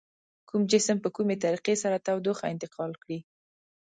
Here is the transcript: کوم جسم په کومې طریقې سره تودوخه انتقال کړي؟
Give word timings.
کوم 0.49 0.61
جسم 0.71 0.97
په 1.03 1.09
کومې 1.15 1.35
طریقې 1.43 1.75
سره 1.83 2.03
تودوخه 2.07 2.45
انتقال 2.53 2.91
کړي؟ 3.01 3.19